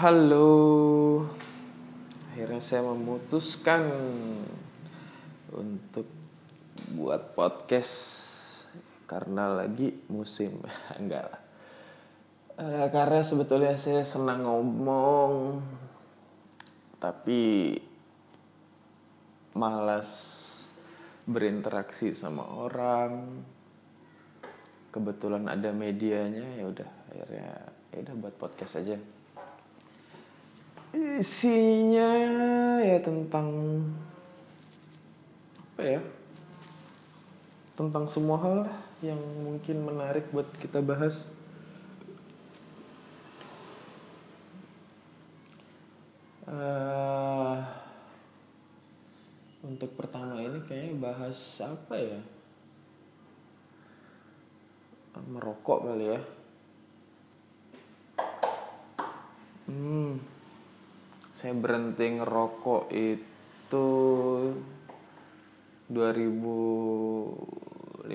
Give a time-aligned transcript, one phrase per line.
[0.00, 1.20] Halo,
[2.32, 3.84] akhirnya saya memutuskan
[5.52, 6.08] untuk
[6.96, 7.92] buat podcast
[9.04, 10.56] karena lagi musim
[11.04, 11.42] enggak lah.
[12.64, 15.60] Eh, karena sebetulnya saya senang ngomong,
[16.96, 17.76] tapi
[19.52, 20.08] malas
[21.28, 23.44] berinteraksi sama orang.
[24.88, 27.52] Kebetulan ada medianya ya udah akhirnya
[27.92, 29.19] ya udah buat podcast aja
[30.90, 32.10] isinya
[32.82, 33.46] ya tentang
[35.74, 36.00] apa ya?
[37.78, 38.66] Tentang semua hal
[39.00, 41.30] yang mungkin menarik buat kita bahas.
[46.50, 47.58] Eh,
[49.62, 52.20] untuk pertama ini kayaknya bahas apa ya?
[55.30, 56.20] Merokok kali ya.
[59.70, 60.39] Hmm
[61.40, 63.88] saya berhenti ngerokok itu
[65.88, 68.12] 2015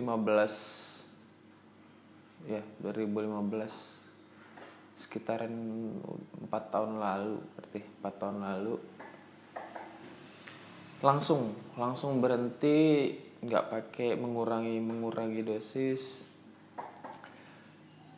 [2.46, 5.50] ya 2015 sekitaran
[6.46, 8.78] empat tahun lalu berarti empat tahun lalu.
[11.02, 13.10] Langsung langsung berhenti
[13.42, 16.30] nggak pakai mengurangi mengurangi dosis.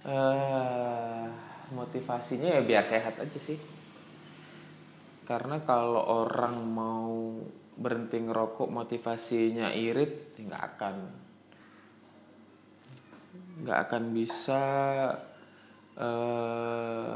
[0.03, 1.23] Eh
[1.71, 3.77] motivasinya ya biar sehat aja sih
[5.27, 7.35] karena kalau orang mau
[7.75, 10.95] berhenti ngerokok motivasinya irit ya nggak akan.
[13.59, 14.63] Nggak akan bisa
[15.99, 17.15] eh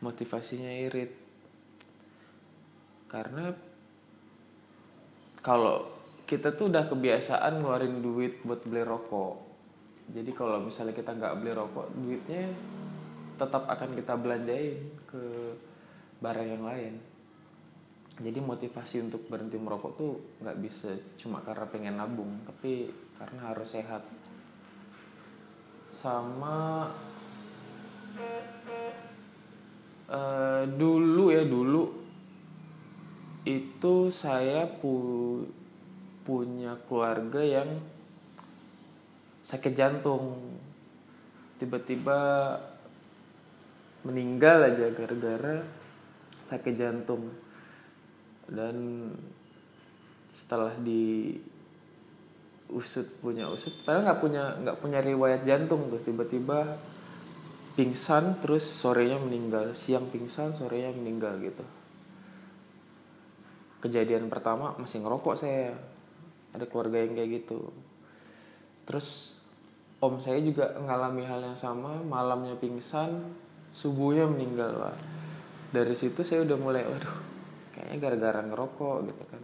[0.00, 1.12] motivasinya irit.
[3.12, 3.52] Karena
[5.44, 5.84] kalau
[6.24, 9.44] kita tuh udah kebiasaan ngeluarin duit buat beli rokok.
[10.16, 12.50] Jadi kalau misalnya kita nggak beli rokok duitnya
[13.36, 15.22] tetap akan kita belanjain ke
[16.20, 16.94] barang yang lain.
[18.16, 20.88] Jadi motivasi untuk berhenti merokok tuh nggak bisa
[21.20, 22.88] cuma karena pengen nabung tapi
[23.20, 24.00] karena harus sehat.
[25.92, 26.88] Sama
[30.08, 31.84] uh, dulu ya dulu
[33.46, 34.92] itu saya pu
[36.24, 37.78] punya keluarga yang
[39.44, 40.56] sakit jantung.
[41.60, 42.52] Tiba-tiba
[44.08, 45.85] meninggal aja gara-gara
[46.46, 47.34] sakit jantung.
[48.46, 49.10] Dan
[50.30, 51.34] setelah di
[52.66, 55.98] usut punya usut padahal nggak punya nggak punya riwayat jantung tuh.
[55.98, 56.78] Tiba-tiba
[57.74, 59.74] pingsan terus sorenya meninggal.
[59.74, 61.66] Siang pingsan sorenya meninggal gitu.
[63.82, 65.74] Kejadian pertama masih ngerokok saya.
[66.54, 67.74] Ada keluarga yang kayak gitu.
[68.86, 69.36] Terus
[69.98, 71.98] om saya juga ngalami hal yang sama.
[72.06, 73.34] Malamnya pingsan
[73.74, 74.96] subuhnya meninggal lah
[75.70, 77.16] dari situ saya udah mulai waduh
[77.74, 79.42] kayaknya gara-gara ngerokok gitu kan.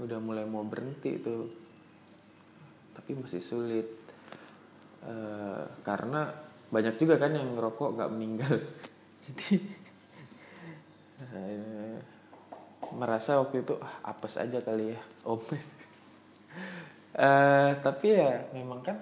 [0.00, 1.44] Udah mulai mau berhenti tuh.
[2.96, 3.88] Tapi masih sulit.
[5.04, 5.14] E,
[5.84, 6.32] karena
[6.70, 8.54] banyak juga kan yang ngerokok nggak meninggal.
[9.24, 9.60] Jadi
[11.20, 11.40] e,
[12.96, 15.38] merasa waktu itu ah, apes aja kali ya om
[17.14, 17.30] e,
[17.78, 18.98] tapi ya memang kan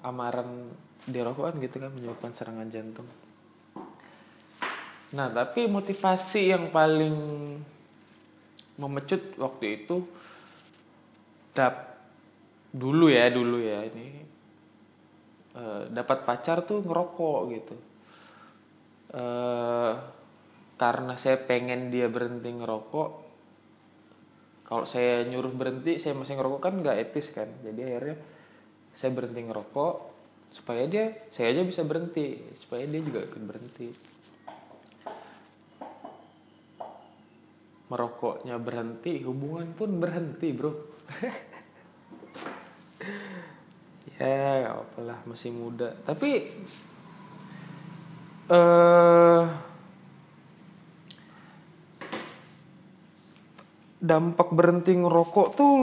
[0.00, 0.72] amaran
[1.04, 3.04] di rokok kan gitu kan menyebabkan serangan jantung
[5.14, 7.14] nah tapi motivasi yang paling
[8.76, 10.04] memecut waktu itu
[11.56, 11.96] dap
[12.76, 14.06] dulu ya dulu ya ini
[15.56, 17.76] e, dapat pacar tuh ngerokok gitu.
[19.16, 19.24] E,
[20.76, 23.10] karena saya pengen dia berhenti ngerokok
[24.68, 27.48] kalau saya nyuruh berhenti saya masih ngerokok kan nggak etis kan.
[27.64, 28.16] Jadi akhirnya
[28.92, 29.94] saya berhenti ngerokok
[30.52, 33.88] supaya dia saya aja bisa berhenti supaya dia juga ikut berhenti
[37.86, 40.72] merokoknya berhenti hubungan pun berhenti bro.
[44.16, 45.92] Ya apalah masih muda.
[46.08, 46.48] Tapi
[48.48, 49.44] uh,
[54.00, 55.76] dampak berhenti ngerokok tuh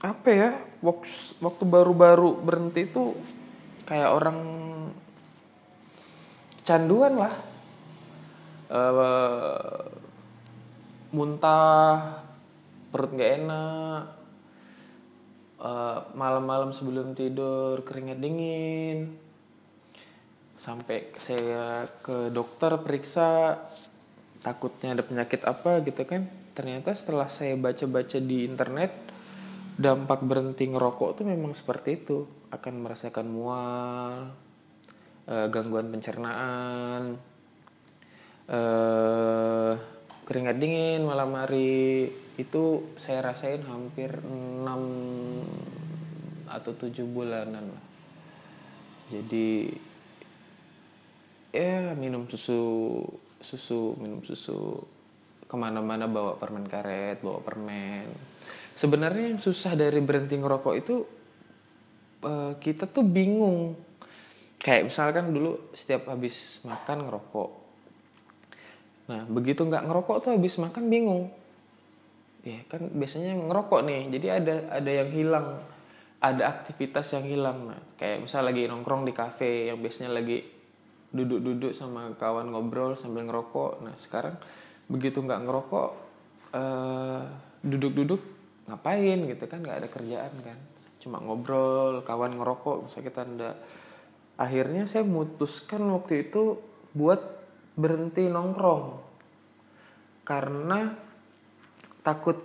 [0.00, 0.50] apa ya?
[0.80, 3.12] Waktu baru-baru berhenti tuh
[3.84, 4.40] kayak orang
[6.64, 7.49] canduan lah
[8.70, 9.82] uh,
[11.10, 12.22] muntah
[12.90, 14.04] perut nggak enak
[15.60, 19.18] uh, malam-malam sebelum tidur keringat dingin.
[20.60, 23.56] Sampai saya ke dokter periksa
[24.44, 26.28] takutnya ada penyakit apa gitu kan.
[26.52, 28.92] Ternyata setelah saya baca-baca di internet
[29.80, 32.28] dampak berhenti ngerokok tuh memang seperti itu.
[32.52, 34.36] Akan merasakan mual
[35.30, 37.16] uh, gangguan pencernaan
[38.50, 39.72] uh,
[40.26, 44.64] keringat dingin malam hari itu saya rasain hampir 6
[46.50, 47.84] atau 7 bulanan lah.
[49.10, 49.70] Jadi
[51.50, 53.02] ya minum susu
[53.42, 54.78] susu minum susu.
[55.50, 58.06] Ke mana-mana bawa permen karet bawa permen.
[58.78, 61.02] Sebenarnya yang susah dari berhenti ngerokok itu
[62.22, 63.74] uh, kita tuh bingung.
[64.62, 67.59] Kayak misalkan dulu setiap habis makan ngerokok
[69.10, 71.34] nah begitu nggak ngerokok tuh habis makan bingung.
[72.46, 75.46] Ya kan biasanya ngerokok nih jadi ada ada yang hilang.
[76.22, 77.58] Ada aktivitas yang hilang.
[77.66, 80.46] Nah kayak misal lagi nongkrong di kafe yang biasanya lagi
[81.10, 83.82] duduk-duduk sama kawan ngobrol sambil ngerokok.
[83.82, 84.38] Nah sekarang
[84.86, 85.90] begitu nggak ngerokok
[86.54, 87.24] uh,
[87.66, 88.22] duduk-duduk
[88.70, 89.58] ngapain gitu kan?
[89.58, 90.58] Nggak ada kerjaan kan?
[91.02, 92.86] Cuma ngobrol kawan ngerokok.
[92.86, 93.56] Misalnya kita ndak
[94.40, 96.56] akhirnya saya memutuskan waktu itu
[96.96, 97.39] buat
[97.74, 98.84] berhenti nongkrong.
[100.24, 100.90] Karena
[102.00, 102.38] takut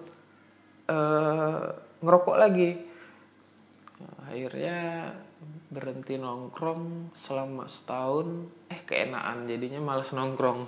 [0.90, 1.70] uh,
[2.02, 2.72] ngerokok lagi.
[4.26, 5.10] Akhirnya
[5.70, 8.50] berhenti nongkrong selama setahun.
[8.68, 10.68] Eh keenaan jadinya males nongkrong.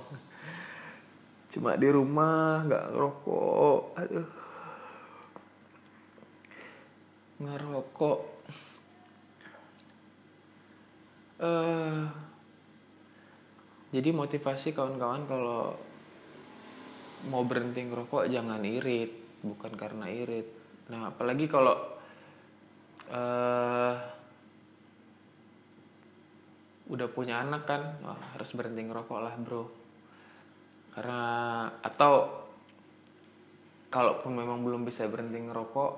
[1.51, 3.81] Cuma di rumah nggak ngerokok.
[3.97, 4.29] Aduh.
[7.37, 8.19] Ngerokok.
[11.37, 12.09] Uh,
[13.97, 15.73] jadi motivasi kawan-kawan kalau
[17.33, 19.09] mau berhenti ngerokok jangan irit.
[19.41, 20.45] Bukan karena irit.
[20.93, 21.73] Nah apalagi kalau
[23.09, 23.93] uh,
[26.87, 29.65] udah punya anak kan wah, harus berhenti ngerokok lah bro.
[30.93, 31.21] Karena
[31.81, 32.45] atau
[33.89, 35.91] kalaupun memang belum bisa berhenti ngerokok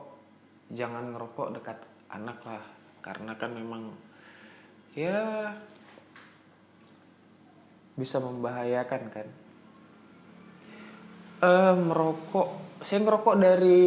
[0.71, 1.83] jangan ngerokok dekat
[2.15, 2.63] anak lah.
[3.03, 3.91] Karena kan memang
[4.95, 5.51] ya
[7.99, 9.27] bisa membahayakan kan?
[11.43, 12.47] Uh, merokok.
[12.79, 13.83] Saya ngerokok dari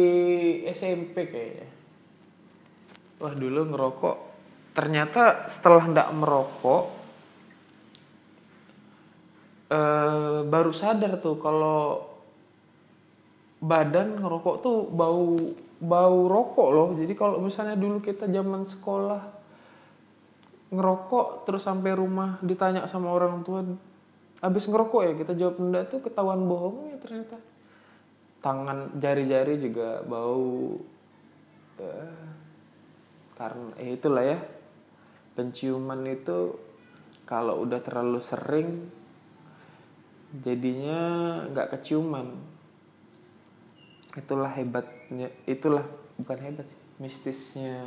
[0.69, 1.67] SMP kayaknya.
[3.17, 4.17] Wah dulu ngerokok.
[4.77, 6.83] Ternyata setelah ndak merokok
[9.69, 12.03] eh, baru sadar tuh kalau
[13.63, 15.39] badan ngerokok tuh bau
[15.79, 16.89] bau rokok loh.
[16.99, 19.21] Jadi kalau misalnya dulu kita zaman sekolah
[20.73, 23.61] ngerokok terus sampai rumah ditanya sama orang tua
[24.43, 27.39] habis ngerokok ya kita jawab enggak tuh ketahuan bohong ya ternyata.
[28.43, 30.75] Tangan jari-jari juga bau.
[31.79, 32.27] Eh,
[33.39, 34.37] karena eh, itulah ya.
[35.33, 36.59] Penciuman itu
[37.23, 38.91] kalau udah terlalu sering
[40.35, 40.99] jadinya
[41.47, 42.27] nggak keciuman.
[44.13, 45.87] Itulah hebatnya itulah
[46.19, 47.81] bukan hebat sih mistisnya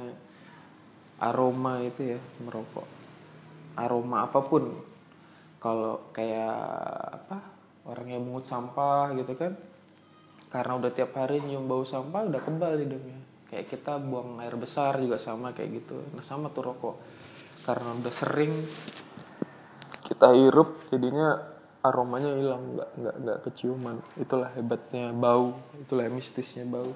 [1.20, 2.88] aroma itu ya merokok.
[3.76, 4.95] Aroma apa pun
[5.66, 6.54] kalau kayak
[7.10, 7.42] apa
[7.90, 9.58] orang yang mengut sampah gitu kan
[10.54, 14.98] karena udah tiap hari nyium bau sampah udah kebal hidungnya kayak kita buang air besar
[14.98, 15.96] juga sama kayak gitu.
[16.14, 16.96] Nah sama tuh rokok.
[17.66, 18.52] Karena udah sering
[20.06, 21.40] kita hirup jadinya
[21.82, 22.76] aromanya hilang.
[22.76, 23.96] Nggak nggak nggak keciuman.
[24.18, 25.54] Itulah hebatnya bau.
[25.78, 26.90] Itulah mistisnya bau.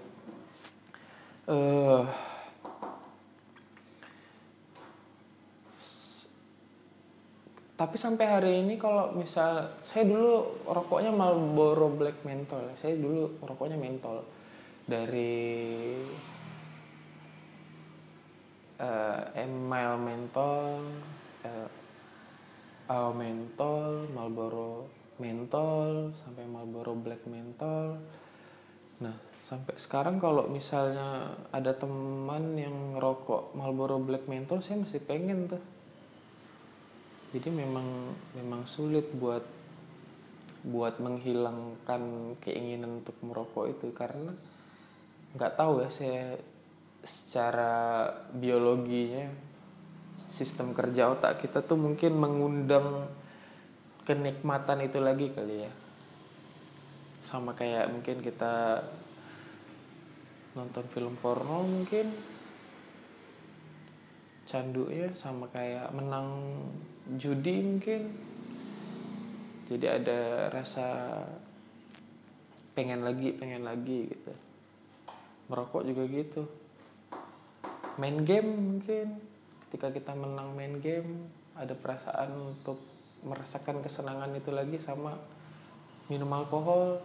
[1.51, 2.07] Uh,
[7.81, 12.77] tapi sampai hari ini kalau misal saya dulu rokoknya Marlboro Black Menthol.
[12.77, 14.21] Saya dulu rokoknya mentol
[14.85, 15.97] dari
[18.77, 20.85] uh, email mentol
[21.49, 21.69] uh,
[22.93, 28.01] uh, mentol Marlboro mentol sampai Marlboro black mentol
[29.01, 35.49] nah sampai sekarang kalau misalnya ada teman yang ngerokok Marlboro black mentol saya masih pengen
[35.49, 35.80] tuh
[37.31, 39.43] jadi memang memang sulit buat
[40.61, 44.35] buat menghilangkan keinginan untuk merokok itu karena
[45.33, 46.37] nggak tahu ya saya
[47.01, 49.31] secara biologinya
[50.21, 53.09] sistem kerja otak kita tuh mungkin mengundang
[54.05, 55.73] kenikmatan itu lagi kali ya.
[57.25, 58.85] Sama kayak mungkin kita
[60.59, 62.11] nonton film porno mungkin
[64.51, 66.59] candu ya sama kayak menang
[67.15, 68.11] judi mungkin.
[69.71, 71.23] Jadi ada rasa
[72.75, 74.35] pengen lagi pengen lagi gitu.
[75.47, 76.51] Merokok juga gitu.
[78.03, 79.23] Main game mungkin.
[79.71, 82.83] Ketika kita menang main game ada perasaan untuk
[83.23, 85.15] merasakan kesenangan itu lagi sama
[86.11, 86.99] minum alkohol.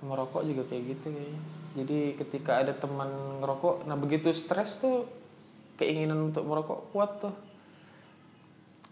[0.00, 1.40] Sama rokok juga kayak gitu kayaknya.
[1.76, 5.25] Jadi ketika ada teman ngerokok nah begitu stres tuh
[5.76, 7.36] keinginan untuk merokok kuat tuh.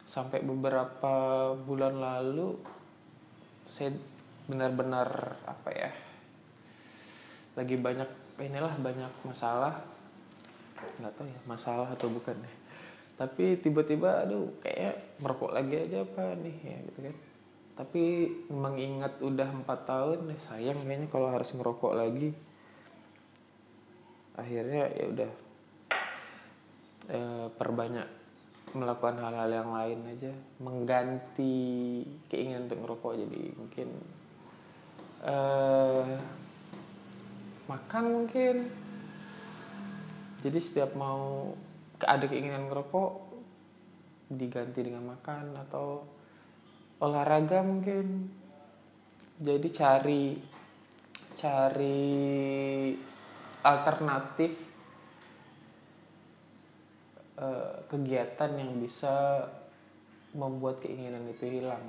[0.04, 1.12] Sampai beberapa
[1.58, 2.54] bulan lalu
[3.64, 3.90] saya
[4.44, 5.90] benar-benar apa ya
[7.56, 8.10] lagi banyak
[8.42, 9.78] inilah banyak masalah.
[11.00, 12.52] Nggak tahu ya masalah atau bukan ya.
[13.14, 17.16] Tapi tiba-tiba aduh kayak merokok lagi aja apa nih ya gitu kan.
[17.74, 18.04] Tapi
[18.50, 22.34] mengingat udah empat tahun sayang kayaknya kalau harus ngerokok lagi.
[24.34, 25.30] Akhirnya ya udah
[27.08, 28.08] e, perbanyak
[28.74, 30.32] melakukan hal-hal yang lain aja.
[30.58, 31.56] Mengganti
[32.26, 33.88] keinginan untuk ngerokok jadi mungkin
[35.22, 35.36] e,
[37.70, 38.56] makan mungkin.
[40.44, 41.56] Jadi setiap mau
[42.04, 43.10] ada keinginan ngerokok
[44.28, 46.04] diganti dengan makan atau
[47.00, 48.28] olahraga mungkin.
[49.40, 50.24] Jadi cari
[51.34, 52.14] cari
[53.64, 54.73] alternatif
[57.44, 59.44] uh, kegiatan yang bisa
[60.32, 61.84] membuat keinginan itu hilang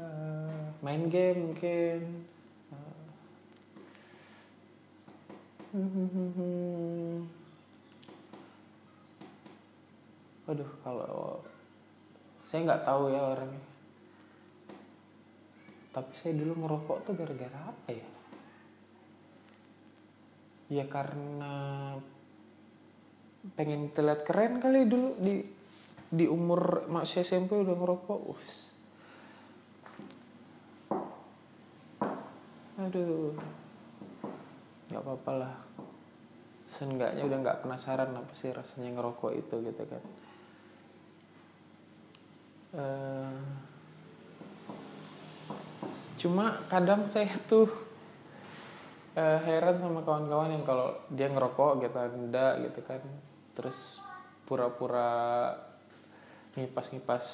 [0.00, 2.24] uh, main game mungkin
[2.72, 3.02] uh,
[10.42, 11.40] Waduh, kalau
[12.44, 13.64] saya nggak tahu ya orangnya.
[15.96, 18.08] Tapi saya dulu ngerokok tuh gara-gara apa ya?
[20.72, 21.71] ya karena
[23.58, 25.42] pengen terlihat keren kali dulu di
[26.12, 28.20] di umur masih SMP udah ngerokok.
[28.30, 28.76] Us.
[32.78, 33.34] Aduh.
[34.92, 35.54] Nggak apa-apa lah.
[36.62, 40.02] Seenggaknya udah nggak penasaran apa sih rasanya ngerokok itu gitu kan.
[42.72, 43.36] Uh,
[46.16, 47.68] cuma kadang saya tuh
[49.16, 53.02] uh, heran sama kawan-kawan yang kalau dia ngerokok gitu enggak gitu kan
[53.52, 54.00] terus
[54.48, 55.52] pura-pura
[56.56, 57.24] ngipas-ngipas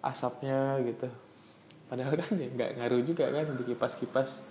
[0.00, 1.08] asapnya gitu.
[1.90, 4.46] Padahal kan ya nggak ngaruh juga kan dikipas-kipas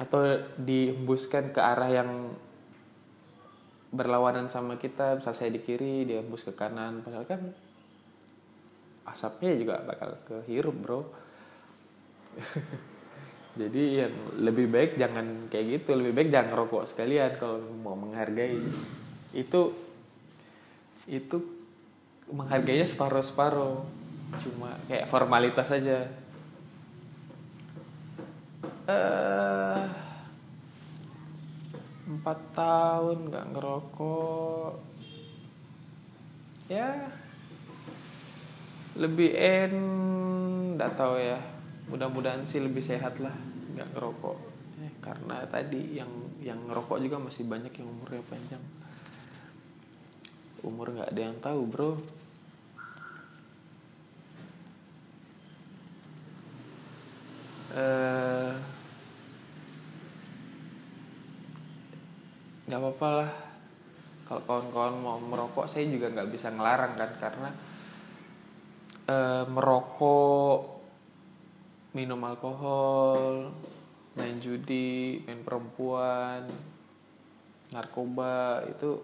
[0.00, 0.22] atau
[0.56, 2.10] dihembuskan ke arah yang
[3.90, 7.04] berlawanan sama kita misal saya di kiri dia hembus ke kanan.
[7.04, 7.42] Padahal kan
[9.04, 11.00] asapnya juga bakal kehirup bro.
[13.60, 18.62] Jadi yang lebih baik jangan kayak gitu lebih baik jangan rokok sekalian kalau mau menghargai
[19.30, 19.70] itu
[21.06, 21.38] itu
[22.30, 23.78] menghargainya separuh separuh
[24.38, 26.06] cuma kayak formalitas aja.
[28.90, 29.86] Uh,
[32.10, 34.72] empat tahun nggak ngerokok.
[36.70, 37.10] Ya
[38.98, 39.74] lebih en
[40.78, 41.38] nggak tahu ya.
[41.90, 43.34] Mudah-mudahan sih lebih sehat lah
[43.74, 44.38] nggak ngerokok.
[44.86, 48.62] Eh, karena tadi yang yang ngerokok juga masih banyak yang umurnya panjang
[50.64, 51.90] umur nggak ada yang tahu bro.
[57.70, 58.52] Eh,
[62.66, 63.30] nggak uh, apa-apa lah.
[64.26, 67.50] Kalau kawan-kawan mau merokok saya juga nggak bisa ngelarang kan karena
[69.10, 70.80] uh, merokok
[71.90, 73.50] minum alkohol
[74.14, 76.46] main judi main perempuan
[77.74, 78.98] narkoba itu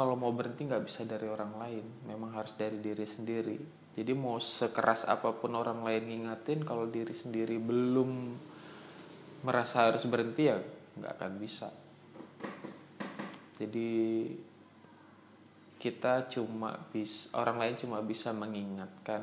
[0.00, 1.84] kalau mau berhenti nggak bisa dari orang lain.
[2.08, 3.60] Memang harus dari diri sendiri.
[3.92, 8.32] Jadi mau sekeras apa pun orang lain ngingatin kalau diri sendiri belum
[9.44, 10.56] merasa harus berhenti ya
[10.96, 11.68] nggak akan bisa.
[13.60, 13.90] Jadi
[15.76, 19.20] kita cuma bisa orang lain cuma bisa mengingatkan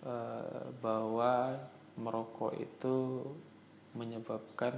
[0.00, 1.60] Eh, bahwa
[2.00, 3.20] merokok itu
[3.92, 4.72] menyebabkan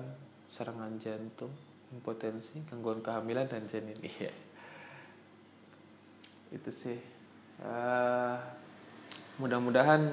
[0.50, 1.54] serangan jantung,
[1.92, 3.96] impotensi, gangguan kehamilan dan janin.
[4.00, 4.32] Iya.
[6.52, 6.98] Itu sih.
[7.62, 8.36] Uh,
[9.38, 10.12] mudah-mudahan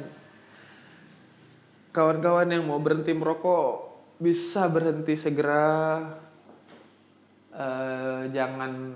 [1.89, 6.05] kawan-kawan yang mau berhenti merokok bisa berhenti segera.
[7.50, 8.93] Uh, jangan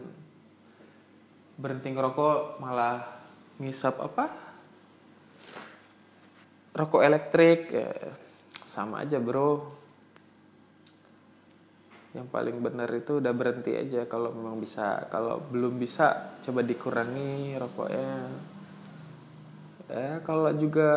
[1.58, 3.02] berhenti ngerokok malah
[3.62, 4.26] ngisap apa
[6.74, 7.90] rokok elektrik ya,
[8.66, 9.83] sama aja bro
[12.14, 15.10] yang paling benar itu udah berhenti aja kalau memang bisa.
[15.10, 18.14] Kalau belum bisa coba dikurangi rokoknya.
[19.90, 20.90] Ya kalau juga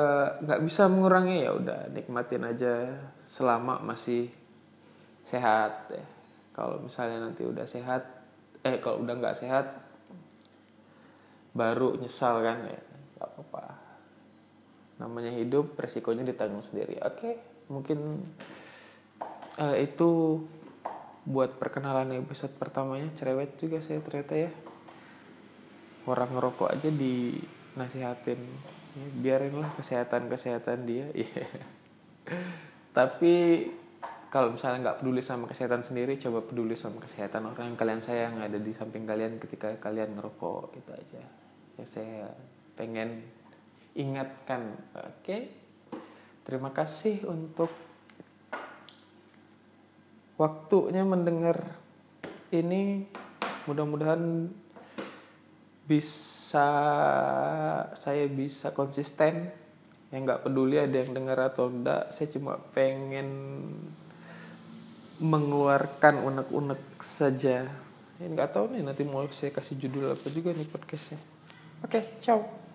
[0.45, 4.29] nggak bisa mengurangi ya udah nikmatin aja selama masih
[5.25, 6.05] sehat ya.
[6.53, 8.05] Kalau misalnya nanti udah sehat
[8.61, 9.73] eh kalau udah nggak sehat
[11.57, 12.81] baru nyesal kan ya.
[13.17, 13.65] Nggak apa-apa.
[15.01, 17.01] Namanya hidup resikonya ditanggung sendiri.
[17.01, 17.35] Oke okay,
[17.73, 18.21] mungkin
[19.57, 20.45] uh, itu
[21.27, 24.51] buat perkenalan episode pertamanya cerewet juga saya ternyata ya.
[26.07, 28.39] Orang ngerokok aja dinasihatin.
[28.97, 31.11] Ya, biarinlah kesehatan kesehatan dia.
[31.27, 31.47] Iya.
[32.95, 33.35] Tapi
[34.31, 38.35] kalau misalnya nggak peduli sama kesehatan sendiri coba peduli sama kesehatan orang yang kalian sayang
[38.43, 41.23] ada di samping kalian ketika kalian ngerokok itu aja.
[41.79, 42.31] Ya saya
[42.79, 43.27] pengen
[43.99, 44.79] ingatkan.
[44.95, 45.51] Oke.
[46.47, 47.71] Terima kasih untuk
[50.37, 51.77] waktunya mendengar
[52.53, 53.09] ini
[53.67, 54.49] mudah-mudahan
[55.87, 56.71] bisa
[57.93, 59.51] saya bisa konsisten.
[60.15, 63.27] Yang nggak peduli ada yang dengar atau enggak saya cuma pengen
[65.19, 67.67] mengeluarkan unek-unek saja.
[68.17, 71.19] Ini nggak tahu nih nanti mau saya kasih judul apa juga nih podcastnya.
[71.83, 72.66] Oke ciao